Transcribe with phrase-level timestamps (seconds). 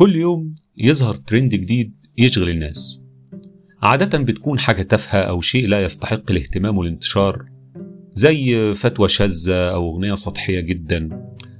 [0.00, 3.02] كل يوم يظهر ترند جديد يشغل الناس.
[3.82, 7.44] عادة بتكون حاجة تافهة أو شيء لا يستحق الاهتمام والانتشار
[8.12, 11.08] زي فتوى شاذة أو أغنية سطحية جدا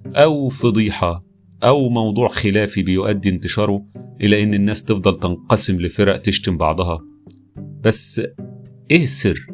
[0.07, 1.25] أو فضيحة
[1.63, 3.87] أو موضوع خلافي بيؤدي انتشاره
[4.21, 7.01] إلى إن الناس تفضل تنقسم لفرق تشتم بعضها.
[7.85, 8.21] بس
[8.91, 9.47] إيه السر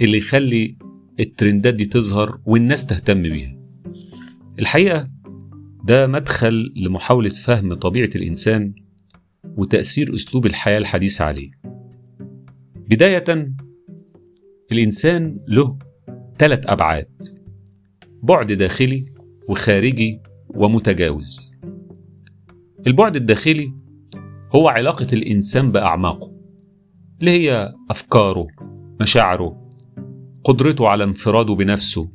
[0.00, 0.76] اللي يخلي
[1.20, 3.58] الترندات دي تظهر والناس تهتم بيها؟
[4.58, 5.11] الحقيقة
[5.84, 8.74] ده مدخل لمحاولة فهم طبيعة الإنسان
[9.56, 11.50] وتأثير أسلوب الحياة الحديث عليه.
[12.90, 13.54] بداية
[14.72, 15.78] الإنسان له
[16.38, 17.08] ثلاث أبعاد
[18.22, 19.04] بعد داخلي
[19.48, 21.50] وخارجي ومتجاوز.
[22.86, 23.72] البعد الداخلي
[24.54, 26.32] هو علاقة الإنسان بأعماقه
[27.20, 28.46] اللي هي أفكاره
[29.00, 29.70] مشاعره
[30.44, 32.10] قدرته على انفراده بنفسه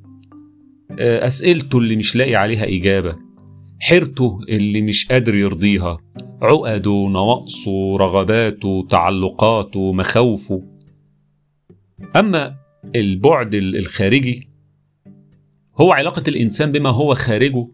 [1.00, 3.16] أسئلته اللي مش لاقي عليها إجابة
[3.80, 5.98] حيرته اللي مش قادر يرضيها.
[6.42, 10.64] عقده نواقصه رغباته تعلقاته مخاوفه
[12.16, 12.56] أما
[12.96, 14.50] البعد الخارجي
[15.82, 17.68] هو علاقة الإنسان بما هو خارجه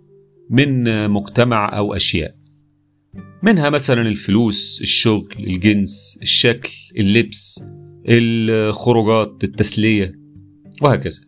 [0.50, 2.36] من مجتمع أو أشياء.
[3.44, 7.64] منها مثلا الفلوس الشغل الجنس الشكل اللبس
[8.10, 10.20] الخروجات التسلية
[10.82, 11.22] وهكذا.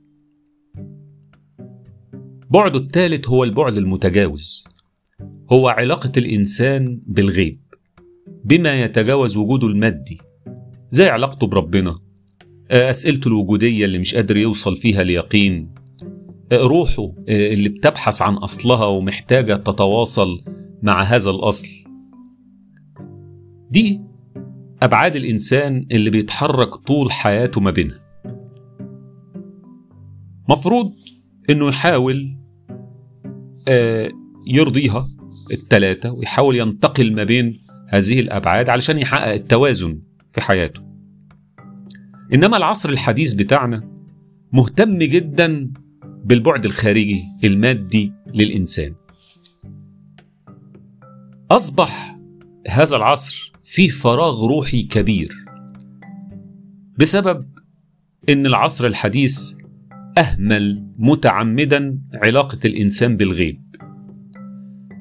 [2.49, 4.67] بعده الثالث هو البعد المتجاوز.
[5.51, 7.59] هو علاقة الإنسان بالغيب
[8.43, 10.17] بما يتجاوز وجوده المادي.
[10.91, 11.99] زي علاقته بربنا.
[12.71, 15.73] أسئلته الوجودية اللي مش قادر يوصل فيها ليقين
[16.53, 20.41] روحه اللي بتبحث عن أصلها ومحتاجة تتواصل
[20.83, 21.67] مع هذا الأصل.
[23.69, 24.01] دي
[24.81, 27.99] أبعاد الإنسان اللي بيتحرك طول حياته ما بينها.
[30.49, 30.93] مفروض
[31.49, 32.37] إنه يحاول
[34.47, 35.09] يرضيها
[35.51, 40.01] التلاتة ويحاول ينتقل ما بين هذه الأبعاد علشان يحقق التوازن
[40.33, 40.81] في حياته.
[42.33, 43.89] إنما العصر الحديث بتاعنا
[44.53, 45.71] مهتم جدا
[46.23, 48.95] بالبعد الخارجي المادي للإنسان.
[51.51, 52.17] أصبح
[52.69, 55.35] هذا العصر فيه فراغ روحي كبير
[56.99, 57.39] بسبب
[58.29, 59.54] إن العصر الحديث
[60.17, 63.61] أهمل متعمدا علاقة الإنسان بالغيب.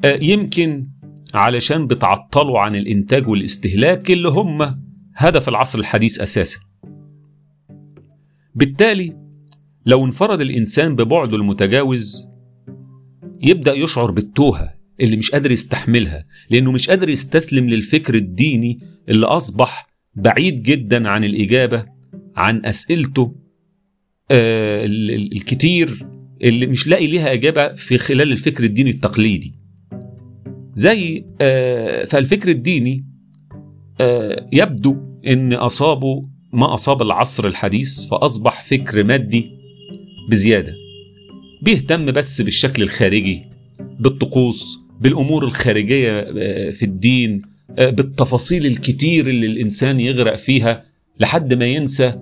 [0.04, 0.88] يمكن
[1.34, 4.82] علشان بتعطلوا عن الإنتاج والاستهلاك اللي هم
[5.16, 6.58] هدف العصر الحديث أساسا.
[8.54, 9.16] بالتالي
[9.86, 12.28] لو انفرد الإنسان ببعده المتجاوز
[13.42, 19.86] يبدأ يشعر بالتوهة اللي مش قادر يستحملها لأنه مش قادر يستسلم للفكر الديني اللي أصبح
[20.14, 21.86] بعيد جدا عن الإجابة
[22.36, 23.34] عن أسئلته
[24.30, 26.06] الكتير
[26.42, 29.54] اللي مش لاقي ليها إجابة في خلال الفكر الديني التقليدي.
[30.74, 33.04] زي آه فالفكر الديني
[34.00, 34.96] آه يبدو
[35.26, 39.50] أن أصابه ما أصاب العصر الحديث فأصبح فكر مادي
[40.30, 40.74] بزيادة.
[41.62, 43.42] بيهتم بس بالشكل الخارجي
[44.00, 46.20] بالطقوس بالأمور الخارجية
[46.70, 47.42] في الدين
[47.78, 50.84] بالتفاصيل الكتير اللي الإنسان يغرق فيها
[51.20, 52.18] لحد ما ينسى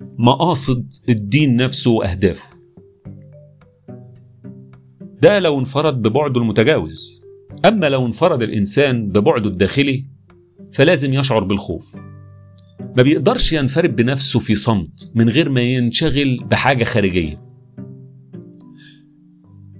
[0.00, 2.56] مقاصد الدين نفسه وأهدافه.
[5.22, 7.22] ده لو انفرد ببعده المتجاوز.
[7.64, 10.06] أما لو انفرد الإنسان ببعده الداخلي
[10.72, 11.94] فلازم يشعر بالخوف.
[12.96, 17.42] ما بيقدرش ينفرد بنفسه في صمت من غير ما ينشغل بحاجة خارجية.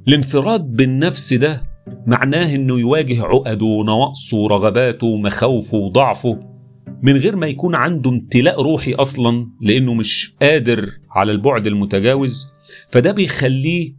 [0.09, 1.63] الانفراد بالنفس ده
[2.07, 6.56] معناه إنه يواجه عقده ونواقصه ورغباته ومخاوفه وضعفه.
[7.03, 12.47] من غير ما يكون عنده امتلاء روحي أصلا لأنه مش قادر على البعد المتجاوز
[12.91, 13.95] فده بيخليه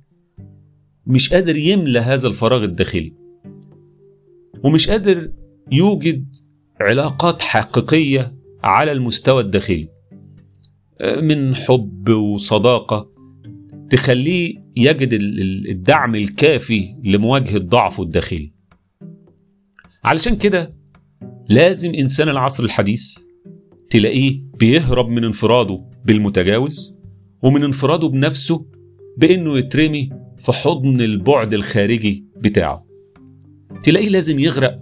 [1.07, 3.13] مش قادر يملى هذا الفراغ الداخلي.
[4.63, 5.31] ومش قادر
[5.71, 6.35] يوجد
[6.81, 9.89] علاقات حقيقية على المستوى الداخلي.
[11.21, 13.09] من حب وصداقة
[13.89, 15.13] تخليه يجد
[15.69, 18.51] الدعم الكافي لمواجهة ضعفه الداخلي.
[20.03, 20.76] علشان كده
[21.49, 23.17] لازم إنسان العصر الحديث
[23.89, 26.95] تلاقيه بيهرب من انفراده بالمتجاوز
[27.43, 28.65] ومن انفراده بنفسه
[29.17, 32.85] بإنه يترمي في حضن البعد الخارجي بتاعه.
[33.83, 34.79] تلاقيه لازم يغرق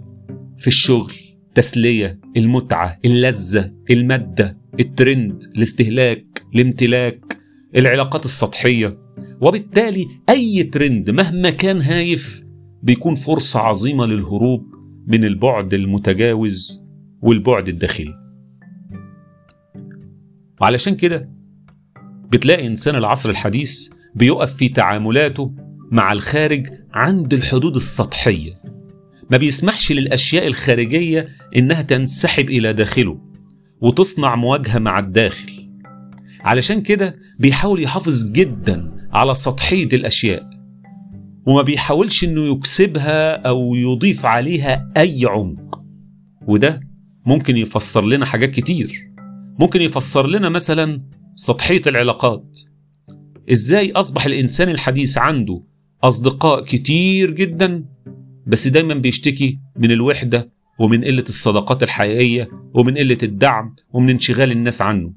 [0.58, 1.12] في الشغل
[1.54, 7.38] تسلية المتعة اللذة المادة الترند الاستهلاك الامتلاك
[7.76, 8.98] العلاقات السطحية.
[9.40, 12.42] وبالتالي أي ترند مهما كان هايف
[12.82, 14.75] بيكون فرصة عظيمة للهروب
[15.06, 16.82] من البعد المتجاوز
[17.22, 18.14] والبعد الداخلي.
[20.60, 21.28] وعلشان كده
[22.32, 25.54] بتلاقي إنسان العصر الحديث بيقف في تعاملاته
[25.90, 28.52] مع الخارج عند الحدود السطحية.
[29.30, 33.20] ما بيسمحش للأشياء الخارجية إنها تنسحب إلى داخله
[33.80, 35.68] وتصنع مواجهة مع الداخل.
[36.40, 40.55] علشان كده بيحاول يحافظ جدا على سطحية الأشياء.
[41.46, 45.82] وما بيحاولش إنه يكسبها أو يضيف عليها أي عمق.
[46.46, 46.80] وده
[47.26, 49.10] ممكن يفسر لنا حاجات كتير.
[49.58, 51.02] ممكن يفسر لنا مثلا
[51.34, 52.60] سطحية العلاقات.
[53.52, 55.62] إزاي أصبح الإنسان الحديث عنده
[56.02, 57.84] أصدقاء كتير جدا
[58.46, 64.82] بس دايما بيشتكي من الوحدة ومن قلة الصداقات الحقيقية ومن قلة الدعم ومن انشغال الناس
[64.82, 65.12] عنه.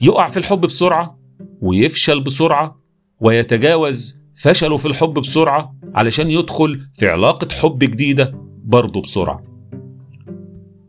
[0.00, 1.18] يقع في الحب بسرعة
[1.60, 2.80] ويفشل بسرعة
[3.20, 8.34] ويتجاوز فشله في الحب بسرعة علشان يدخل في علاقة حب جديدة
[8.64, 9.42] برضه بسرعة.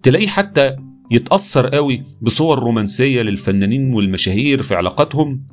[0.03, 0.75] تلاقيه حتى
[1.11, 5.43] يتأثر قوي بصور رومانسية للفنانين والمشاهير في علاقاتهم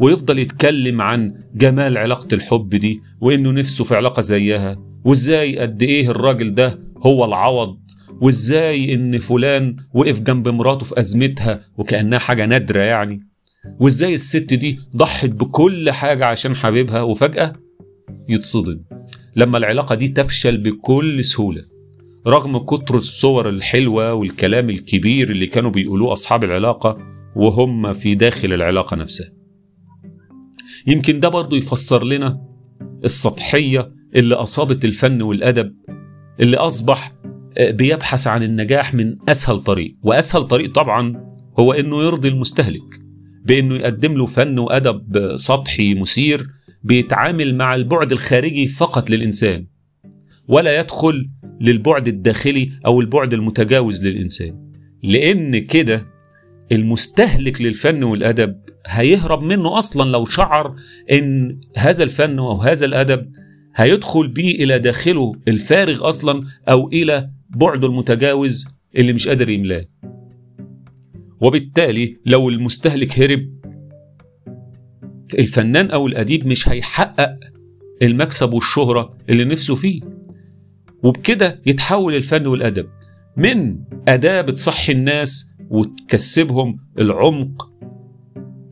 [0.00, 6.10] ويفضل يتكلم عن جمال علاقة الحب دي وإنه نفسه في علاقة زيها وإزاي قد إيه
[6.10, 7.78] الراجل ده هو العوض
[8.20, 13.20] وإزاي إن فلان وقف جنب مراته في أزمتها وكأنها حاجة نادرة يعني.
[13.80, 17.52] وإزاي الست دي ضحت بكل حاجة عشان حبيبها وفجأة
[18.28, 18.80] يتصدم.
[19.36, 21.62] لما العلاقة دي تفشل بكل سهولة
[22.26, 26.98] رغم كتر الصور الحلوة والكلام الكبير اللي كانوا بيقولوه أصحاب العلاقة
[27.36, 29.32] وهم في داخل العلاقة نفسها.
[30.86, 32.40] يمكن ده برضو يفسر لنا
[33.04, 35.74] السطحية اللي أصابت الفن والأدب
[36.40, 37.12] اللي أصبح
[37.70, 39.96] بيبحث عن النجاح من أسهل طريق.
[40.02, 43.01] وأسهل طريق طبعا هو إنه يرضي المستهلك.
[43.44, 46.46] بإنه يقدم له فن وأدب سطحي مثير
[46.84, 49.66] بيتعامل مع البعد الخارجي فقط للإنسان
[50.48, 51.30] ولا يدخل
[51.60, 54.70] للبعد الداخلي أو البعد المتجاوز للإنسان
[55.02, 56.06] لأن كده
[56.72, 58.56] المستهلك للفن والأدب
[58.86, 60.74] هيهرب منه أصلا لو شعر
[61.12, 63.32] إن هذا الفن أو هذا الأدب
[63.76, 69.84] هيدخل بيه إلى داخله الفارغ أصلا أو إلى بعده المتجاوز اللي مش قادر يملاه.
[71.42, 73.48] وبالتالي لو المستهلك هرب
[75.38, 77.36] الفنان أو الأديب مش هيحقق
[78.02, 80.00] المكسب والشهرة اللي نفسه فيه.
[81.02, 82.86] وبكده يتحول الفن والأدب
[83.36, 83.78] من
[84.08, 87.72] أداة بتصحي الناس وتكسبهم العمق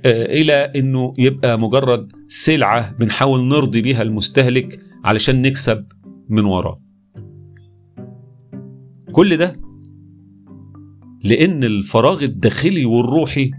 [0.07, 5.87] إلى أنه يبقى مجرد سلعة بنحاول نرضي بيها المستهلك علشان نكسب
[6.29, 6.81] من وراه.
[9.13, 9.57] كل ده
[11.25, 13.51] لأن الفراغ الداخلي والروحي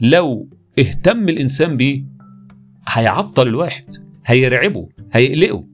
[0.00, 0.48] لو
[0.78, 2.04] اهتم الإنسان بيه
[2.88, 3.84] هيعطل الواحد
[4.26, 5.64] هيرعبه هيقلقه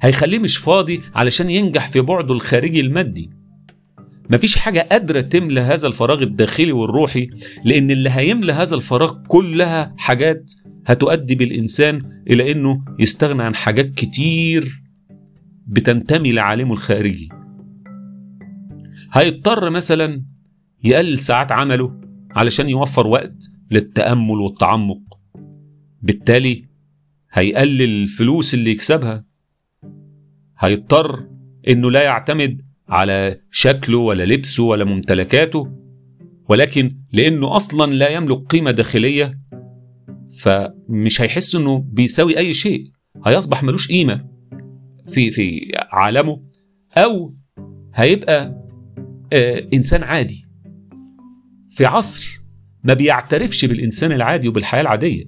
[0.00, 3.30] هيخليه مش فاضي علشان ينجح في بعده الخارجي المادي.
[4.30, 7.30] مفيش حاجة قادرة تملى هذا الفراغ الداخلي والروحي
[7.64, 10.52] لأن اللي هيملى هذا الفراغ كلها حاجات
[10.86, 14.82] هتؤدي بالإنسان إلى أنه يستغنى عن حاجات كتير
[15.66, 17.28] بتنتمي لعالمه الخارجي.
[19.12, 20.24] هيضطر مثلا
[20.84, 22.00] يقلل ساعات عمله
[22.30, 25.00] علشان يوفر وقت للتأمل والتعمق.
[26.02, 26.64] بالتالي
[27.32, 29.24] هيقلل الفلوس اللي يكسبها.
[30.58, 31.28] هيضطر
[31.68, 35.78] إنه لا يعتمد على شكله ولا لبسه ولا ممتلكاته
[36.48, 39.38] ولكن لأنه أصلا لا يملك قيمة داخلية
[40.38, 42.84] فمش هيحس إنه بيساوي أي شيء.
[43.26, 44.24] هيصبح ملوش قيمة
[45.12, 46.42] في في عالمه
[46.96, 47.34] أو
[47.94, 48.61] هيبقى
[49.74, 50.46] إنسان عادي.
[51.70, 52.40] في عصر
[52.84, 55.24] ما بيعترفش بالإنسان العادي وبالحياة العادية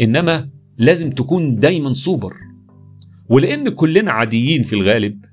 [0.00, 2.34] إنما لازم تكون دايما سوبر
[3.28, 5.24] ولأن كلنا عاديين في الغالب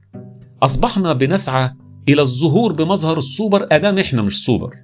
[0.63, 1.71] أصبحنا بنسعى
[2.09, 4.75] إلى الظهور بمظهر السوبر أدام إحنا مش سوبر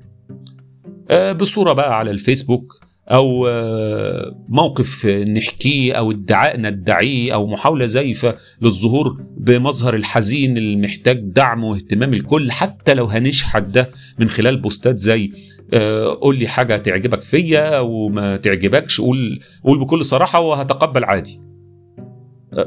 [1.10, 2.80] آه بصورة بقى على الفيسبوك
[3.12, 11.64] أو آه موقف نحكيه أو ادعاء ندعيه أو محاولة زيفه للظهور بمظهر الحزين المحتاج دعم
[11.64, 15.32] واهتمام الكل حتى لو هنشحت ده من خلال بوستات زي
[15.74, 21.42] آه قول لي حاجة تعجبك فيا أو ما تعجبكش قول قول بكل صراحة وهتقبل عادي.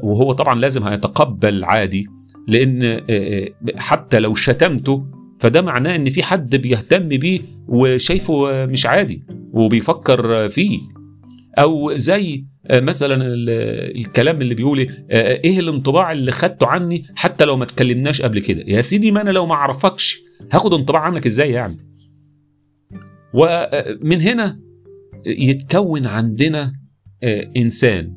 [0.03, 2.07] وهو طبعا لازم هيتقبل عادي
[2.49, 3.01] لأن
[3.77, 5.07] حتى لو شتمته
[5.41, 10.79] فده معناه إن في حد بيهتم بيه وشايفه مش عادي وبيفكر فيه.
[11.59, 13.17] أو زي مثلا
[13.97, 14.79] الكلام اللي بيقول
[15.11, 19.31] إيه الانطباع اللي خدته عني حتى لو ما اتكلمناش قبل كده؟ يا سيدي ما أنا
[19.31, 20.21] لو ما أعرفكش
[20.53, 21.77] هاخد انطباع عنك إزاي يعني؟
[23.35, 24.61] ومن هنا
[25.27, 26.73] يتكون عندنا
[27.57, 28.17] إنسان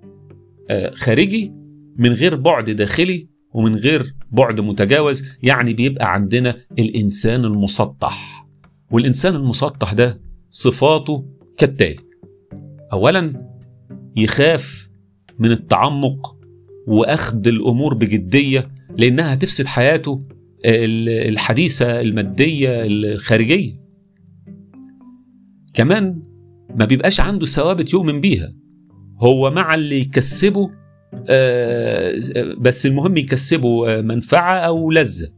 [0.94, 1.52] خارجي
[1.98, 8.46] من غير بعد داخلي ومن غير بعد متجاوز يعني بيبقى عندنا الإنسان المسطح.
[8.92, 11.26] والإنسان المسطح ده صفاته
[11.58, 11.96] كالتالي
[12.94, 13.50] أولا
[14.16, 14.90] يخاف
[15.40, 16.36] من التعمق
[16.88, 18.68] وأخذ الأمور بجدية
[18.98, 20.24] لأنها هتفسد حياته
[20.66, 23.84] الحديثة المادية الخارجية.
[25.74, 26.22] كمان
[26.76, 28.54] ما بيبقاش عنده ثوابت يؤمن بيها.
[29.18, 30.70] هو مع اللي يكسبه
[32.58, 35.30] بس المهم يكسبه منفعة أو لذة.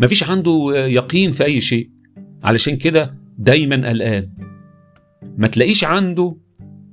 [0.00, 1.90] مفيش عنده يقين في أي شيء.
[2.42, 4.30] علشان كده دايما قلقان.
[5.36, 6.36] ما تلاقيش عنده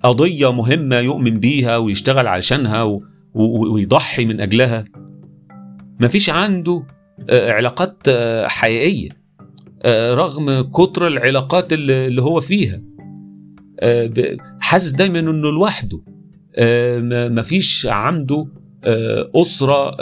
[0.04, 3.00] قضية مهمة يؤمن بيها ويشتغل علشانها.
[3.34, 4.86] ويضحي من أجلها.
[6.00, 6.84] مفيش عنده
[7.32, 8.10] علاقات
[8.46, 9.10] حقيقية
[10.14, 12.82] رغم كتر العلاقات اللي هو فيها.
[14.60, 16.02] حاسس دايما إنه لوحده.
[17.30, 18.48] مفيش عنده
[19.36, 19.98] أسرة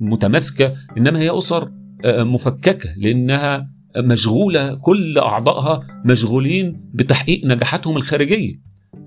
[0.00, 1.70] متماسكة إنما هي أسر
[2.06, 8.60] مفككة لأنها مشغولة كل أعضائها مشغولين بتحقيق نجاحاتهم الخارجية.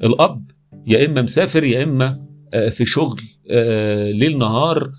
[0.03, 0.45] الأب
[0.88, 2.25] يا إما مسافر يا إما
[2.71, 3.21] في شغل
[4.13, 4.91] ليل نهار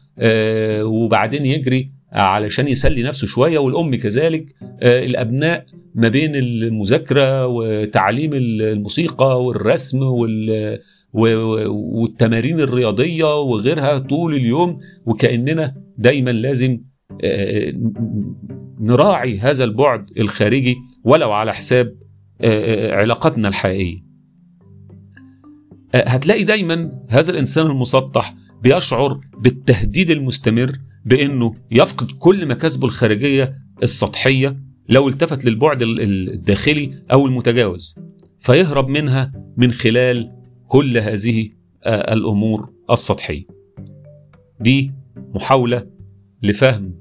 [0.82, 4.46] وبعدين يجري علشان يسلي نفسه شوية والأم كذلك
[4.82, 10.78] الأبناء ما بين المذاكرة وتعليم الموسيقى والرسم وال
[11.12, 16.80] والتمارين الرياضية وغيرها طول اليوم وكأننا دايما لازم
[18.80, 21.94] نراعي هذا البعد الخارجي ولو على حساب
[22.90, 24.08] علاقاتنا الحقيقية.
[25.94, 34.56] هتلاقي دايما هذا الإنسان المسطح بيشعر بالتهديد المستمر بأنه يفقد كل مكاسبه الخارجية السطحية
[34.88, 37.96] لو التفت للبعد الداخلي أو المتجاوز
[38.40, 40.32] فيهرب منها من خلال
[40.68, 41.48] كل هذه
[41.86, 43.44] الأمور السطحية.
[44.60, 44.90] دي
[45.34, 45.86] محاولة
[46.42, 46.94] لفهم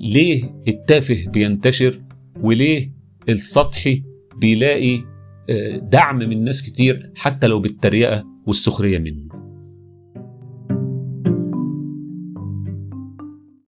[0.00, 2.00] ليه التافه بينتشر
[2.40, 2.92] وليه
[3.28, 4.02] السطحي
[4.36, 5.04] بيلاقي
[5.82, 9.27] دعم من ناس كتير حتى لو بالتريقة والسخرية منه.